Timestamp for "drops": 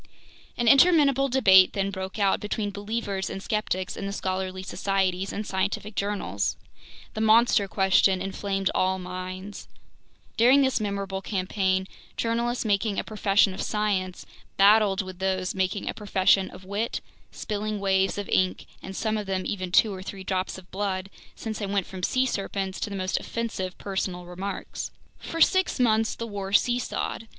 20.23-20.57